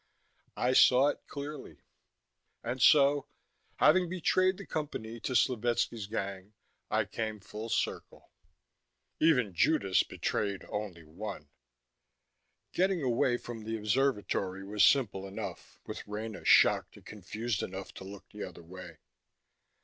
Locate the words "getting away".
12.73-13.37